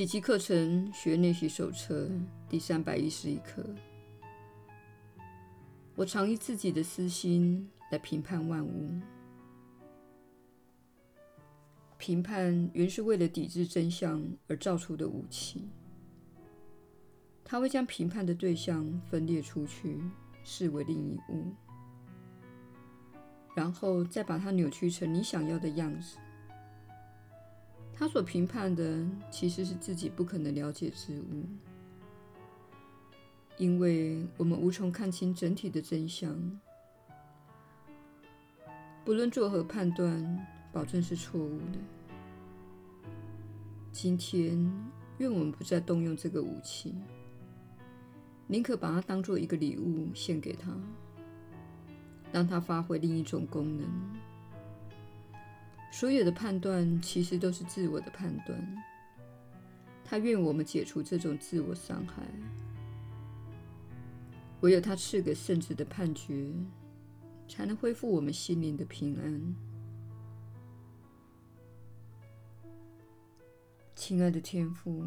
[0.00, 2.08] 奇迹课程学练习手册
[2.48, 3.62] 第三百一十一课。
[5.94, 8.98] 我常以自己的私心来评判万物。
[11.98, 15.68] 评判原是为了抵制真相而造出的武器。
[17.44, 20.00] 它会将评判的对象分裂出去，
[20.42, 21.54] 视为另一物，
[23.54, 26.16] 然后再把它扭曲成你想要的样子。
[28.00, 31.44] 他所评判的其实是自己不可能了解之物，
[33.58, 36.58] 因为我们无从看清整体的真相。
[39.04, 41.78] 不论作何判断，保证是错误的。
[43.92, 44.72] 今天，
[45.18, 46.94] 愿我们不再动用这个武器，
[48.46, 50.74] 宁可把它当作一个礼物献给他，
[52.32, 53.86] 让它发挥另一种功能。
[55.90, 58.84] 所有的判断其实都是自我的判断。
[60.04, 62.22] 他愿我们解除这种自我伤害。
[64.60, 66.52] 唯有他赐给圣子的判决，
[67.48, 69.56] 才能恢复我们心灵的平安。
[73.94, 75.04] 亲爱的天父，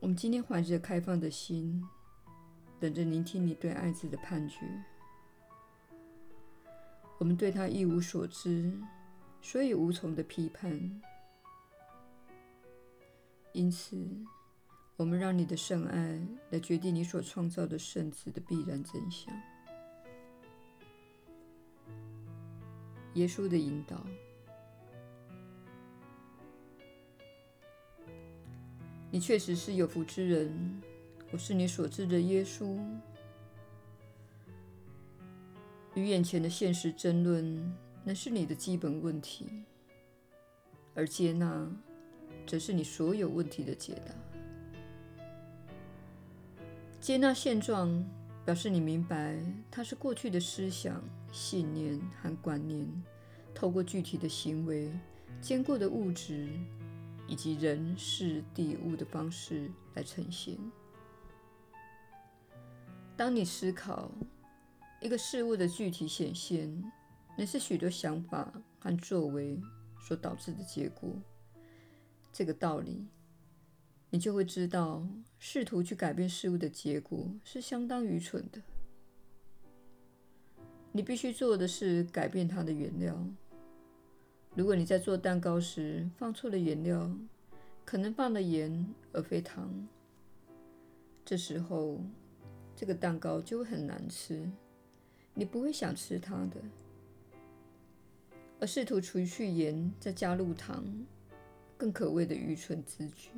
[0.00, 1.82] 我们今天怀着开放的心，
[2.80, 4.58] 等着聆听你对爱子的判决。
[7.18, 8.72] 我们对他一无所知。
[9.44, 11.02] 所以无从的批判，
[13.52, 13.98] 因此，
[14.96, 19.30] 我们让你的圣爱来决定你所创造的圣子的必然真相。
[23.14, 24.06] 耶稣的引导，
[29.10, 30.80] 你确实是有福之人。
[31.30, 32.78] 我是你所知的耶稣。
[35.94, 37.91] 与眼前的现实争论。
[38.04, 39.64] 那是你的基本问题，
[40.94, 41.70] 而接纳
[42.46, 44.12] 则是你所有问题的解答。
[47.00, 48.04] 接纳现状，
[48.44, 49.40] 表示你明白
[49.70, 52.86] 它是过去的思想、信念和观念，
[53.54, 54.92] 透过具体的行为、
[55.40, 56.48] 坚固的物质
[57.28, 60.56] 以及人事地物的方式来呈现。
[63.16, 64.10] 当你思考
[65.00, 66.92] 一个事物的具体显现，
[67.36, 69.60] 那是许多想法和作为
[70.00, 71.10] 所导致的结果。
[72.32, 73.06] 这个道理，
[74.10, 75.06] 你就会知道，
[75.38, 78.60] 试图去改变事物的结果是相当愚蠢的。
[80.92, 83.18] 你必须做的是改变它的原料。
[84.54, 87.10] 如果你在做蛋糕时放错了原料，
[87.84, 89.88] 可能放了盐而非糖，
[91.24, 91.98] 这时候
[92.76, 94.46] 这个蛋糕就会很难吃，
[95.32, 96.56] 你不会想吃它的。
[98.62, 100.84] 而试图除去盐，再加入糖，
[101.76, 103.30] 更可谓的愚蠢之举。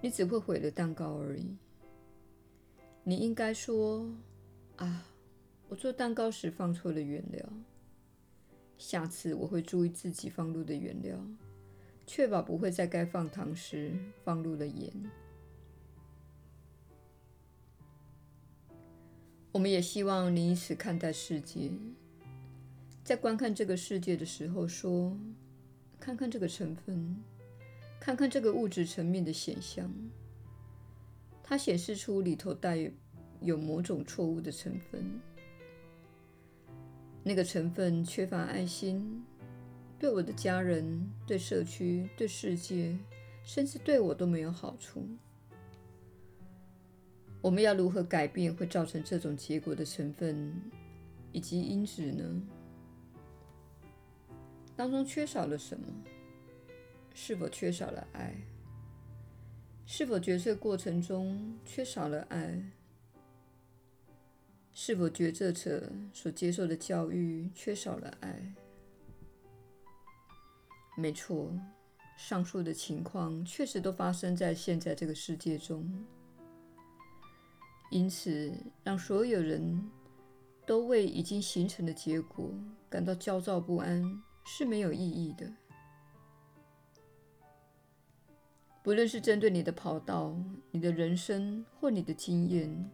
[0.00, 1.56] 你只会毁了蛋糕而已。
[3.02, 4.08] 你应该说
[4.78, 5.04] ：“啊，
[5.68, 7.44] 我做蛋糕时放错了原料。
[8.78, 11.18] 下次我会注意自己放入的原料，
[12.06, 14.92] 确保不会在该放糖时放入了盐。”
[19.50, 21.72] 我们也希望你以此看待世界。
[23.10, 25.18] 在观看这个世界的时候，说
[25.98, 27.16] ：“看看这个成分，
[27.98, 29.92] 看看这个物质层面的显象，
[31.42, 32.88] 它显示出里头带
[33.40, 35.20] 有某种错误的成分。
[37.24, 39.24] 那个成分缺乏爱心，
[39.98, 42.96] 对我的家人、对社区、对世界，
[43.42, 45.04] 甚至对我都没有好处。
[47.42, 50.54] 我们要如何改变会造成这种结果的成分
[51.32, 52.40] 以及因子呢？”
[54.80, 55.86] 当中缺少了什么？
[57.12, 58.34] 是否缺少了爱？
[59.84, 62.58] 是否决策过程中缺少了爱？
[64.72, 68.54] 是否决策者所接受的教育缺少了爱？
[70.96, 71.52] 没错，
[72.16, 76.06] 上述的情况确实都发生在现在这个世界中。
[77.90, 78.50] 因此，
[78.82, 79.90] 让所有人
[80.64, 82.50] 都为已经形成的结果
[82.88, 84.22] 感到焦躁不安。
[84.44, 85.50] 是没有意义的。
[88.82, 90.34] 不论是针对你的跑道、
[90.70, 92.90] 你的人生或你的经验，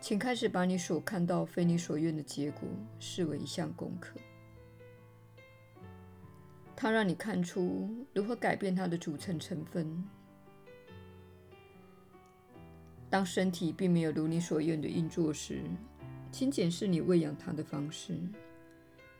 [0.00, 2.68] 请开始把你所看到非你所愿的结果
[2.98, 4.14] 视为一项功课。
[6.76, 10.04] 它让你看出如何改变它的组成成分。
[13.08, 15.62] 当身体并没有如你所愿的运作时，
[16.30, 18.18] 请检视你喂养它的方式。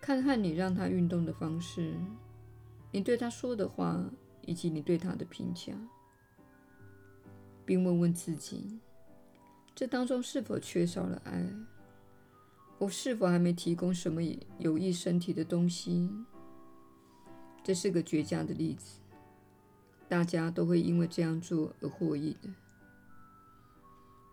[0.02, 1.94] 看看你让他运动的方式，
[2.90, 4.04] 你对他说的话，
[4.44, 5.72] 以及你对他的评价。
[7.64, 8.80] 并问问自己：
[9.76, 11.48] 这当中是否缺少了爱？
[12.78, 14.20] 我是否还没提供什么
[14.58, 16.10] 有益身体的东西？
[17.62, 18.98] 这是个绝佳的例子，
[20.08, 22.50] 大家都会因为这样做而获益的。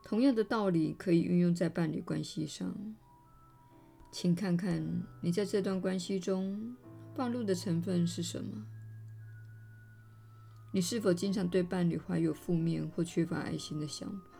[0.03, 2.75] 同样的道理可以运用在伴侣关系上。
[4.11, 4.83] 请看看
[5.21, 6.75] 你在这段关系中
[7.15, 8.65] 暴露的成分是什么？
[10.71, 14.39] 你是否经常对伴侣怀有负面或缺乏爱心的想法？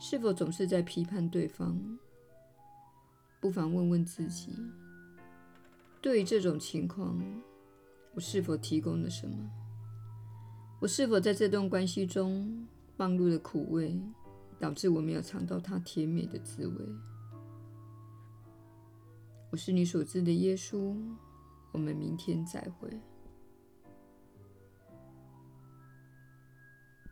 [0.00, 1.78] 是否总是在批判对方？
[3.40, 4.52] 不妨问问自己：
[6.00, 7.20] 对于这种情况，
[8.14, 9.50] 我是否提供了什么？
[10.80, 12.66] 我是否在这段关系中
[12.96, 14.00] 暴露了苦味，
[14.58, 16.84] 导致我没有尝到它甜美的滋味？
[19.50, 20.94] 我是你所知的耶稣。
[21.72, 22.88] 我们明天再会。